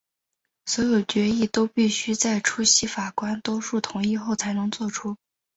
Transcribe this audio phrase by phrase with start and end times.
[0.65, 5.15] 所有决议都必须在出席法官多数同意后才能做出。